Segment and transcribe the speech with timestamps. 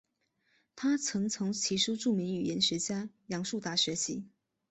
[0.75, 4.25] 他曾从其叔著名语言学家杨树达学习。